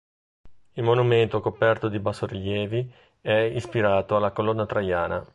Il 0.71 0.81
monumento, 0.83 1.41
coperto 1.41 1.87
di 1.87 1.99
bassorilievi, 1.99 2.91
è 3.21 3.51
ispirato 3.53 4.15
alla 4.15 4.31
Colonna 4.31 4.65
Traiana. 4.65 5.23